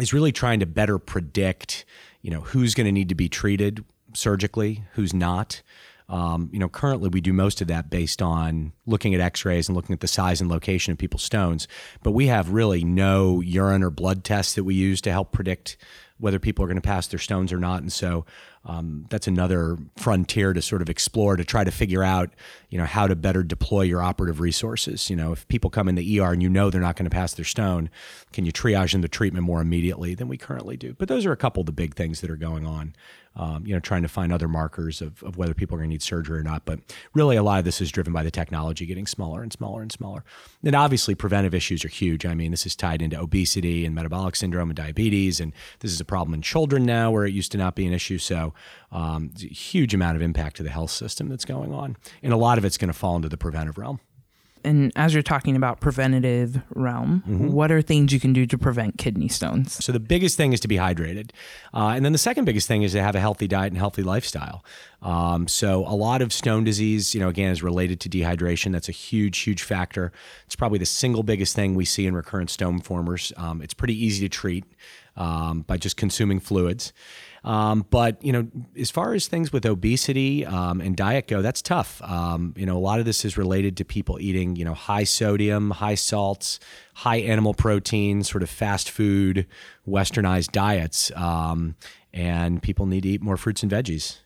is 0.00 0.12
really 0.12 0.32
trying 0.32 0.60
to 0.60 0.66
better 0.66 0.98
predict 0.98 1.84
you 2.26 2.32
know 2.32 2.40
who's 2.40 2.74
going 2.74 2.86
to 2.86 2.92
need 2.92 3.08
to 3.10 3.14
be 3.14 3.28
treated 3.28 3.84
surgically, 4.12 4.82
who's 4.94 5.14
not. 5.14 5.62
Um, 6.08 6.50
you 6.52 6.58
know, 6.58 6.68
currently 6.68 7.08
we 7.08 7.20
do 7.20 7.32
most 7.32 7.60
of 7.60 7.68
that 7.68 7.88
based 7.88 8.20
on 8.20 8.72
looking 8.84 9.14
at 9.14 9.20
X-rays 9.20 9.68
and 9.68 9.76
looking 9.76 9.92
at 9.92 10.00
the 10.00 10.08
size 10.08 10.40
and 10.40 10.50
location 10.50 10.90
of 10.90 10.98
people's 10.98 11.22
stones. 11.22 11.68
But 12.02 12.12
we 12.12 12.26
have 12.26 12.50
really 12.50 12.82
no 12.82 13.40
urine 13.40 13.84
or 13.84 13.90
blood 13.90 14.24
tests 14.24 14.54
that 14.54 14.64
we 14.64 14.74
use 14.74 15.00
to 15.02 15.12
help 15.12 15.30
predict 15.30 15.76
whether 16.18 16.38
people 16.38 16.64
are 16.64 16.68
going 16.68 16.76
to 16.76 16.82
pass 16.82 17.06
their 17.06 17.18
stones 17.18 17.52
or 17.52 17.58
not. 17.58 17.82
And 17.82 17.92
so 17.92 18.24
um, 18.66 19.06
that's 19.10 19.28
another 19.28 19.78
frontier 19.96 20.52
to 20.52 20.60
sort 20.60 20.82
of 20.82 20.90
explore 20.90 21.36
to 21.36 21.44
try 21.44 21.62
to 21.62 21.70
figure 21.70 22.02
out, 22.02 22.30
you 22.68 22.78
know, 22.78 22.84
how 22.84 23.06
to 23.06 23.14
better 23.14 23.44
deploy 23.44 23.82
your 23.82 24.02
operative 24.02 24.40
resources. 24.40 25.08
You 25.08 25.14
know, 25.14 25.32
if 25.32 25.46
people 25.46 25.70
come 25.70 25.88
in 25.88 25.94
the 25.94 26.20
ER 26.20 26.32
and 26.32 26.42
you 26.42 26.48
know 26.48 26.68
they're 26.68 26.80
not 26.80 26.96
going 26.96 27.08
to 27.08 27.14
pass 27.14 27.34
their 27.34 27.44
stone, 27.44 27.90
can 28.32 28.44
you 28.44 28.52
triage 28.52 28.92
into 28.92 29.08
treatment 29.08 29.46
more 29.46 29.60
immediately 29.60 30.14
than 30.14 30.26
we 30.26 30.36
currently 30.36 30.76
do? 30.76 30.94
But 30.98 31.08
those 31.08 31.24
are 31.26 31.32
a 31.32 31.36
couple 31.36 31.60
of 31.60 31.66
the 31.66 31.72
big 31.72 31.94
things 31.94 32.20
that 32.22 32.30
are 32.30 32.36
going 32.36 32.66
on. 32.66 32.94
Um, 33.38 33.66
you 33.66 33.74
know, 33.74 33.80
trying 33.80 34.00
to 34.00 34.08
find 34.08 34.32
other 34.32 34.48
markers 34.48 35.02
of, 35.02 35.22
of 35.22 35.36
whether 35.36 35.52
people 35.52 35.74
are 35.74 35.80
going 35.80 35.90
to 35.90 35.92
need 35.92 36.02
surgery 36.02 36.38
or 36.38 36.42
not. 36.42 36.64
But 36.64 36.80
really, 37.12 37.36
a 37.36 37.42
lot 37.42 37.58
of 37.58 37.66
this 37.66 37.82
is 37.82 37.92
driven 37.92 38.14
by 38.14 38.22
the 38.22 38.30
technology 38.30 38.86
getting 38.86 39.06
smaller 39.06 39.42
and 39.42 39.52
smaller 39.52 39.82
and 39.82 39.92
smaller. 39.92 40.24
And 40.64 40.74
obviously, 40.74 41.14
preventive 41.14 41.54
issues 41.54 41.84
are 41.84 41.88
huge. 41.88 42.24
I 42.24 42.32
mean, 42.32 42.50
this 42.50 42.64
is 42.64 42.74
tied 42.74 43.02
into 43.02 43.20
obesity 43.20 43.84
and 43.84 43.94
metabolic 43.94 44.36
syndrome 44.36 44.70
and 44.70 44.76
diabetes. 44.76 45.38
And 45.38 45.52
this 45.80 45.92
is 45.92 46.00
a 46.00 46.05
problem 46.06 46.34
in 46.34 46.42
children 46.42 46.84
now 46.84 47.10
where 47.10 47.24
it 47.24 47.32
used 47.32 47.52
to 47.52 47.58
not 47.58 47.74
be 47.74 47.86
an 47.86 47.92
issue. 47.92 48.18
So, 48.18 48.54
um, 48.92 49.32
a 49.42 49.46
huge 49.46 49.94
amount 49.94 50.16
of 50.16 50.22
impact 50.22 50.56
to 50.56 50.62
the 50.62 50.70
health 50.70 50.90
system 50.90 51.28
that's 51.28 51.44
going 51.44 51.72
on. 51.72 51.96
And 52.22 52.32
a 52.32 52.36
lot 52.36 52.58
of 52.58 52.64
it's 52.64 52.78
going 52.78 52.88
to 52.88 52.98
fall 52.98 53.16
into 53.16 53.28
the 53.28 53.36
preventive 53.36 53.78
realm. 53.78 54.00
And 54.66 54.90
as 54.96 55.14
you're 55.14 55.22
talking 55.22 55.54
about 55.54 55.80
preventative 55.80 56.60
realm, 56.74 57.22
mm-hmm. 57.26 57.52
what 57.52 57.70
are 57.70 57.80
things 57.80 58.12
you 58.12 58.18
can 58.18 58.32
do 58.32 58.46
to 58.46 58.58
prevent 58.58 58.98
kidney 58.98 59.28
stones? 59.28 59.82
So 59.82 59.92
the 59.92 60.00
biggest 60.00 60.36
thing 60.36 60.52
is 60.52 60.58
to 60.60 60.68
be 60.68 60.74
hydrated, 60.74 61.30
uh, 61.72 61.92
and 61.94 62.04
then 62.04 62.10
the 62.10 62.18
second 62.18 62.46
biggest 62.46 62.66
thing 62.66 62.82
is 62.82 62.90
to 62.92 63.00
have 63.00 63.14
a 63.14 63.20
healthy 63.20 63.46
diet 63.46 63.72
and 63.72 63.78
healthy 63.78 64.02
lifestyle. 64.02 64.64
Um, 65.02 65.46
so 65.46 65.86
a 65.86 65.94
lot 65.94 66.20
of 66.20 66.32
stone 66.32 66.64
disease, 66.64 67.14
you 67.14 67.20
know, 67.20 67.28
again, 67.28 67.52
is 67.52 67.62
related 67.62 68.00
to 68.00 68.08
dehydration. 68.08 68.72
That's 68.72 68.88
a 68.88 68.92
huge, 68.92 69.38
huge 69.38 69.62
factor. 69.62 70.10
It's 70.46 70.56
probably 70.56 70.80
the 70.80 70.86
single 70.86 71.22
biggest 71.22 71.54
thing 71.54 71.76
we 71.76 71.84
see 71.84 72.08
in 72.08 72.14
recurrent 72.16 72.50
stone 72.50 72.80
formers. 72.80 73.32
Um, 73.36 73.62
it's 73.62 73.74
pretty 73.74 73.94
easy 73.94 74.28
to 74.28 74.28
treat 74.28 74.64
um, 75.16 75.62
by 75.62 75.76
just 75.76 75.96
consuming 75.96 76.40
fluids. 76.40 76.92
Um, 77.46 77.86
but 77.90 78.22
you 78.24 78.32
know, 78.32 78.48
as 78.78 78.90
far 78.90 79.14
as 79.14 79.28
things 79.28 79.52
with 79.52 79.64
obesity 79.64 80.44
um, 80.44 80.80
and 80.80 80.96
diet 80.96 81.28
go, 81.28 81.42
that's 81.42 81.62
tough. 81.62 82.02
Um, 82.02 82.52
you 82.56 82.66
know, 82.66 82.76
a 82.76 82.80
lot 82.80 82.98
of 82.98 83.04
this 83.04 83.24
is 83.24 83.38
related 83.38 83.76
to 83.76 83.84
people 83.84 84.18
eating, 84.20 84.56
you 84.56 84.64
know, 84.64 84.74
high 84.74 85.04
sodium, 85.04 85.70
high 85.70 85.94
salts, 85.94 86.58
high 86.94 87.18
animal 87.18 87.54
protein, 87.54 88.24
sort 88.24 88.42
of 88.42 88.50
fast 88.50 88.90
food, 88.90 89.46
westernized 89.88 90.50
diets, 90.50 91.12
um, 91.14 91.76
and 92.12 92.60
people 92.62 92.86
need 92.86 93.04
to 93.04 93.10
eat 93.10 93.22
more 93.22 93.36
fruits 93.36 93.62
and 93.62 93.70
veggies. 93.70 94.18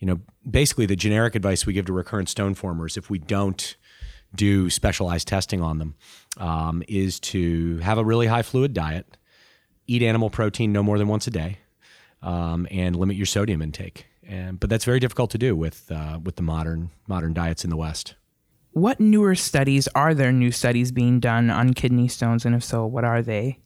You 0.00 0.08
know, 0.08 0.20
basically 0.48 0.86
the 0.86 0.96
generic 0.96 1.36
advice 1.36 1.66
we 1.66 1.72
give 1.72 1.86
to 1.86 1.92
recurrent 1.92 2.28
stone 2.28 2.54
formers, 2.54 2.96
if 2.96 3.08
we 3.08 3.18
don't 3.18 3.76
do 4.34 4.68
specialized 4.70 5.28
testing 5.28 5.62
on 5.62 5.78
them, 5.78 5.94
um, 6.38 6.82
is 6.88 7.20
to 7.20 7.78
have 7.78 7.96
a 7.96 8.04
really 8.04 8.26
high 8.26 8.42
fluid 8.42 8.74
diet, 8.74 9.16
eat 9.86 10.02
animal 10.02 10.30
protein 10.30 10.72
no 10.72 10.82
more 10.82 10.98
than 10.98 11.08
once 11.08 11.26
a 11.26 11.30
day 11.30 11.58
um, 12.22 12.66
and 12.70 12.96
limit 12.96 13.16
your 13.16 13.26
sodium 13.26 13.62
intake. 13.62 14.06
And, 14.26 14.58
but 14.58 14.68
that's 14.68 14.84
very 14.84 14.98
difficult 14.98 15.30
to 15.30 15.38
do 15.38 15.54
with 15.54 15.90
uh, 15.90 16.18
with 16.22 16.36
the 16.36 16.42
modern 16.42 16.90
modern 17.06 17.32
diets 17.32 17.64
in 17.64 17.70
the 17.70 17.76
West. 17.76 18.14
What 18.72 19.00
newer 19.00 19.34
studies 19.34 19.88
are 19.94 20.14
there? 20.14 20.32
New 20.32 20.50
studies 20.50 20.92
being 20.92 21.20
done 21.20 21.48
on 21.48 21.72
kidney 21.74 22.08
stones, 22.08 22.44
and 22.44 22.54
if 22.54 22.62
so, 22.62 22.84
what 22.84 23.04
are 23.04 23.22
they, 23.22 23.60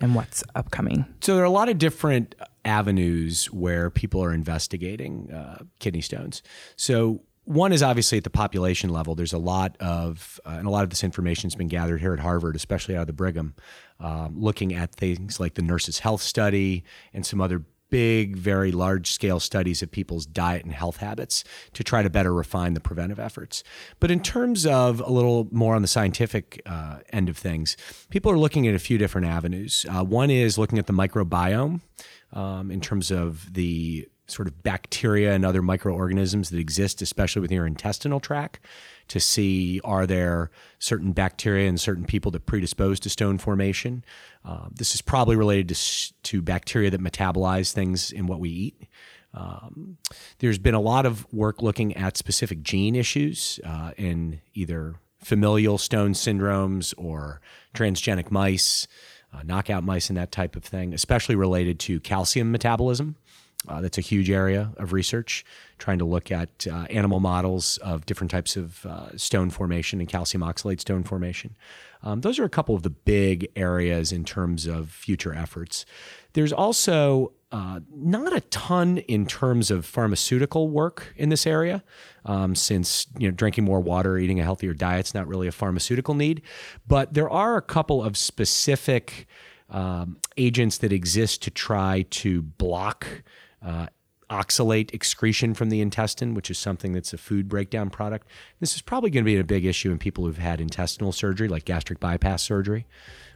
and 0.00 0.14
what's 0.14 0.42
upcoming? 0.54 1.04
So 1.20 1.34
there 1.34 1.42
are 1.42 1.46
a 1.46 1.50
lot 1.50 1.68
of 1.68 1.78
different 1.78 2.34
avenues 2.64 3.46
where 3.52 3.90
people 3.90 4.22
are 4.24 4.32
investigating 4.32 5.30
uh, 5.30 5.62
kidney 5.78 6.00
stones. 6.00 6.42
So 6.76 7.20
one 7.48 7.72
is 7.72 7.82
obviously 7.82 8.18
at 8.18 8.24
the 8.24 8.30
population 8.30 8.90
level. 8.90 9.14
There's 9.14 9.32
a 9.32 9.38
lot 9.38 9.74
of, 9.80 10.38
uh, 10.44 10.56
and 10.58 10.66
a 10.66 10.70
lot 10.70 10.84
of 10.84 10.90
this 10.90 11.02
information 11.02 11.48
has 11.48 11.54
been 11.54 11.68
gathered 11.68 11.98
here 11.98 12.12
at 12.12 12.20
Harvard, 12.20 12.54
especially 12.54 12.94
out 12.94 13.02
of 13.02 13.06
the 13.06 13.14
Brigham, 13.14 13.54
um, 14.00 14.38
looking 14.38 14.74
at 14.74 14.94
things 14.94 15.40
like 15.40 15.54
the 15.54 15.62
Nurses' 15.62 16.00
Health 16.00 16.20
Study 16.20 16.84
and 17.14 17.24
some 17.24 17.40
other 17.40 17.64
big, 17.88 18.36
very 18.36 18.70
large 18.70 19.10
scale 19.10 19.40
studies 19.40 19.82
of 19.82 19.90
people's 19.90 20.26
diet 20.26 20.62
and 20.62 20.74
health 20.74 20.98
habits 20.98 21.42
to 21.72 21.82
try 21.82 22.02
to 22.02 22.10
better 22.10 22.34
refine 22.34 22.74
the 22.74 22.80
preventive 22.80 23.18
efforts. 23.18 23.64
But 23.98 24.10
in 24.10 24.20
terms 24.20 24.66
of 24.66 25.00
a 25.00 25.10
little 25.10 25.48
more 25.50 25.74
on 25.74 25.80
the 25.80 25.88
scientific 25.88 26.60
uh, 26.66 26.98
end 27.14 27.30
of 27.30 27.38
things, 27.38 27.78
people 28.10 28.30
are 28.30 28.38
looking 28.38 28.68
at 28.68 28.74
a 28.74 28.78
few 28.78 28.98
different 28.98 29.26
avenues. 29.26 29.86
Uh, 29.88 30.04
one 30.04 30.30
is 30.30 30.58
looking 30.58 30.78
at 30.78 30.86
the 30.86 30.92
microbiome 30.92 31.80
um, 32.34 32.70
in 32.70 32.82
terms 32.82 33.10
of 33.10 33.54
the 33.54 34.06
sort 34.28 34.46
of 34.46 34.62
bacteria 34.62 35.32
and 35.32 35.44
other 35.44 35.62
microorganisms 35.62 36.50
that 36.50 36.58
exist, 36.58 37.02
especially 37.02 37.40
within 37.40 37.56
your 37.56 37.66
intestinal 37.66 38.20
tract, 38.20 38.60
to 39.08 39.18
see 39.18 39.80
are 39.84 40.06
there 40.06 40.50
certain 40.78 41.12
bacteria 41.12 41.68
and 41.68 41.80
certain 41.80 42.04
people 42.04 42.30
that 42.30 42.46
predispose 42.46 43.00
to 43.00 43.08
stone 43.08 43.38
formation. 43.38 44.04
Uh, 44.44 44.68
this 44.70 44.94
is 44.94 45.00
probably 45.00 45.34
related 45.34 45.68
to, 45.68 46.12
to 46.22 46.42
bacteria 46.42 46.90
that 46.90 47.00
metabolize 47.00 47.72
things 47.72 48.12
in 48.12 48.26
what 48.26 48.38
we 48.38 48.50
eat. 48.50 48.86
Um, 49.34 49.98
there's 50.38 50.58
been 50.58 50.74
a 50.74 50.80
lot 50.80 51.06
of 51.06 51.30
work 51.32 51.62
looking 51.62 51.96
at 51.96 52.16
specific 52.16 52.62
gene 52.62 52.94
issues 52.94 53.60
uh, 53.64 53.92
in 53.96 54.40
either 54.54 54.96
familial 55.18 55.78
stone 55.78 56.12
syndromes 56.12 56.94
or 56.96 57.40
transgenic 57.74 58.30
mice, 58.30 58.86
uh, 59.32 59.42
knockout 59.42 59.84
mice, 59.84 60.08
and 60.08 60.16
that 60.16 60.32
type 60.32 60.56
of 60.56 60.64
thing, 60.64 60.94
especially 60.94 61.34
related 61.34 61.78
to 61.80 62.00
calcium 62.00 62.50
metabolism. 62.50 63.16
Uh, 63.66 63.80
that's 63.80 63.98
a 63.98 64.02
huge 64.02 64.30
area 64.30 64.72
of 64.76 64.92
research, 64.92 65.44
trying 65.78 65.98
to 65.98 66.04
look 66.04 66.30
at 66.30 66.66
uh, 66.70 66.86
animal 66.90 67.18
models 67.18 67.76
of 67.78 68.06
different 68.06 68.30
types 68.30 68.56
of 68.56 68.86
uh, 68.86 69.16
stone 69.16 69.50
formation 69.50 69.98
and 69.98 70.08
calcium 70.08 70.42
oxalate 70.42 70.80
stone 70.80 71.02
formation. 71.02 71.56
Um, 72.04 72.20
those 72.20 72.38
are 72.38 72.44
a 72.44 72.48
couple 72.48 72.76
of 72.76 72.84
the 72.84 72.90
big 72.90 73.48
areas 73.56 74.12
in 74.12 74.24
terms 74.24 74.66
of 74.66 74.90
future 74.90 75.34
efforts. 75.34 75.84
There's 76.34 76.52
also 76.52 77.32
uh, 77.50 77.80
not 77.92 78.32
a 78.32 78.42
ton 78.42 78.98
in 78.98 79.26
terms 79.26 79.72
of 79.72 79.84
pharmaceutical 79.84 80.68
work 80.68 81.12
in 81.16 81.28
this 81.28 81.46
area, 81.46 81.82
um, 82.26 82.54
since 82.54 83.08
you 83.18 83.26
know 83.28 83.34
drinking 83.34 83.64
more 83.64 83.80
water, 83.80 84.18
eating 84.18 84.38
a 84.38 84.44
healthier 84.44 84.72
diet 84.72 85.06
is 85.06 85.14
not 85.14 85.26
really 85.26 85.48
a 85.48 85.52
pharmaceutical 85.52 86.14
need. 86.14 86.42
But 86.86 87.14
there 87.14 87.28
are 87.28 87.56
a 87.56 87.62
couple 87.62 88.04
of 88.04 88.16
specific 88.16 89.26
um, 89.70 90.18
agents 90.36 90.78
that 90.78 90.92
exist 90.92 91.42
to 91.42 91.50
try 91.50 92.06
to 92.10 92.42
block 92.42 93.06
uh, 93.64 93.86
oxalate 94.30 94.92
excretion 94.92 95.54
from 95.54 95.70
the 95.70 95.80
intestine, 95.80 96.34
which 96.34 96.50
is 96.50 96.58
something 96.58 96.92
that's 96.92 97.12
a 97.12 97.18
food 97.18 97.48
breakdown 97.48 97.90
product. 97.90 98.28
This 98.60 98.74
is 98.74 98.82
probably 98.82 99.10
going 99.10 99.24
to 99.24 99.26
be 99.26 99.38
a 99.38 99.44
big 99.44 99.64
issue 99.64 99.90
in 99.90 99.98
people 99.98 100.24
who've 100.24 100.38
had 100.38 100.60
intestinal 100.60 101.12
surgery, 101.12 101.48
like 101.48 101.64
gastric 101.64 102.00
bypass 102.00 102.42
surgery. 102.42 102.86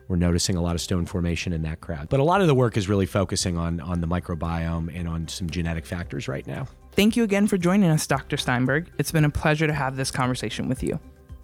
We're 0.08 0.16
noticing 0.16 0.56
a 0.56 0.60
lot 0.62 0.74
of 0.74 0.80
stone 0.80 1.06
formation 1.06 1.52
in 1.52 1.62
that 1.62 1.80
crowd. 1.80 2.08
But 2.08 2.20
a 2.20 2.24
lot 2.24 2.40
of 2.40 2.46
the 2.46 2.54
work 2.54 2.76
is 2.76 2.88
really 2.88 3.06
focusing 3.06 3.56
on, 3.56 3.80
on 3.80 4.00
the 4.00 4.06
microbiome 4.06 4.94
and 4.94 5.08
on 5.08 5.28
some 5.28 5.48
genetic 5.48 5.86
factors 5.86 6.28
right 6.28 6.46
now. 6.46 6.66
Thank 6.92 7.16
you 7.16 7.24
again 7.24 7.46
for 7.46 7.56
joining 7.56 7.88
us, 7.88 8.06
Dr. 8.06 8.36
Steinberg. 8.36 8.90
It's 8.98 9.12
been 9.12 9.24
a 9.24 9.30
pleasure 9.30 9.66
to 9.66 9.72
have 9.72 9.96
this 9.96 10.10
conversation 10.10 10.68
with 10.68 10.82
you. 10.82 11.00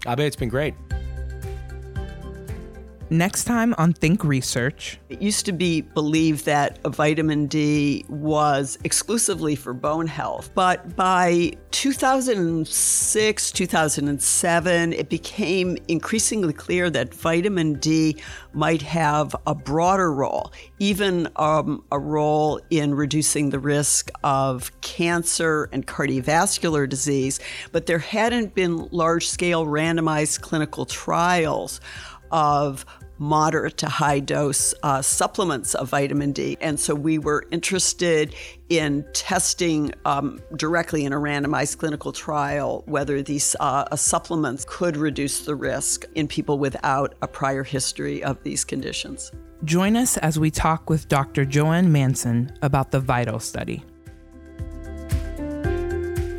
Abe, 0.07 0.21
it's 0.21 0.37
been 0.37 0.51
great. 0.51 0.75
Next 3.11 3.45
time 3.45 3.75
on 3.79 3.95
Think 3.95 4.23
Research. 4.23 5.01
It 5.09 5.23
used 5.23 5.47
to 5.47 5.53
be 5.53 5.81
believed 5.81 6.45
that 6.45 6.79
vitamin 6.85 7.47
D 7.47 8.05
was 8.11 8.77
exclusively 8.85 9.57
for 9.57 9.73
bone 9.73 10.07
health, 10.07 10.51
but 10.55 10.95
by 10.95 11.53
2006, 11.71 13.53
2007, 13.53 14.93
it 14.93 15.09
became 15.09 15.79
increasingly 15.89 16.53
clear 16.53 16.91
that 16.91 17.15
vitamin 17.15 17.75
D 17.75 18.17
might 18.53 18.83
have 18.83 19.35
a 19.47 19.55
broader 19.55 20.13
role, 20.13 20.53
even 20.79 21.29
um, 21.37 21.83
a 21.91 21.99
role 21.99 22.61
in 22.69 22.95
reducing 22.95 23.49
the 23.49 23.59
risk 23.59 24.11
of 24.23 24.71
cancer 24.83 25.71
and 25.73 25.87
cardiovascular 25.87 26.87
disease. 26.87 27.41
But 27.73 27.87
there 27.87 28.01
hadn't 28.01 28.55
been 28.55 28.89
large 28.91 29.29
scale 29.29 29.65
randomized 29.65 30.43
clinical 30.43 30.85
trials 30.85 31.81
of 32.31 32.85
moderate 33.19 33.77
to 33.79 33.89
high 33.89 34.21
dose 34.21 34.75
uh, 34.83 35.03
supplements 35.03 35.75
of 35.75 35.91
vitamin 35.91 36.33
D. 36.33 36.57
And 36.61 36.79
so 36.79 36.95
we 36.95 37.19
were 37.19 37.45
interested 37.51 38.35
in 38.69 39.05
testing 39.13 39.93
um, 40.05 40.41
directly 40.57 41.05
in 41.05 41.13
a 41.13 41.17
randomized 41.17 41.79
clinical 41.79 42.13
trial 42.13 42.83
whether 42.87 43.23
these 43.23 43.57
uh, 43.61 43.95
supplements 43.97 44.65
could 44.69 44.97
reduce 44.97 45.41
the 45.41 45.55
risk 45.55 46.05
in 46.15 46.29
people 46.29 46.59
without 46.59 47.15
a 47.23 47.29
prior 47.29 47.65
history 47.65 48.23
of 48.23 48.43
these 48.43 48.65
conditions. 48.65 49.33
Join 49.65 49.97
us 49.97 50.17
as 50.19 50.39
we 50.39 50.51
talk 50.51 50.89
with 50.89 51.09
Dr. 51.09 51.45
Joanne 51.45 51.91
Manson 51.91 52.57
about 52.63 52.93
the 52.93 53.01
VITAL 53.01 53.41
study. 53.41 53.85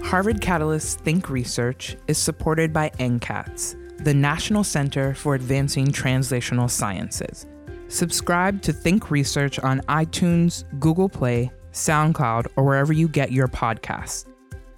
Harvard 0.04 0.42
Catalyst 0.42 1.02
Think 1.02 1.30
Research 1.30 1.98
is 2.08 2.18
supported 2.18 2.74
by 2.74 2.90
NCATS 2.92 3.76
the 4.04 4.14
National 4.14 4.64
Center 4.64 5.14
for 5.14 5.36
Advancing 5.36 5.88
Translational 5.88 6.70
Sciences. 6.70 7.46
Subscribe 7.88 8.62
to 8.62 8.72
Think 8.72 9.12
Research 9.12 9.60
on 9.60 9.82
iTunes, 9.82 10.64
Google 10.80 11.10
Play, 11.10 11.52
SoundCloud, 11.72 12.48
or 12.56 12.64
wherever 12.64 12.94
you 12.94 13.08
get 13.08 13.32
your 13.32 13.48
podcasts. 13.48 14.26